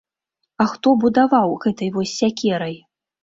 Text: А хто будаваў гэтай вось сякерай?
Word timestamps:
А 0.63 0.65
хто 0.71 0.93
будаваў 1.03 1.53
гэтай 1.65 1.93
вось 1.97 2.17
сякерай? 2.21 2.75